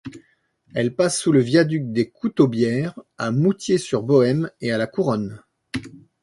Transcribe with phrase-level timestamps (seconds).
[0.73, 5.43] Elle passe sous le viaduc des Coutaubières, à Mouthiers-sur-Boëme et à La Couronne.